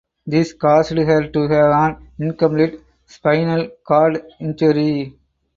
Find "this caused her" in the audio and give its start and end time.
0.25-1.27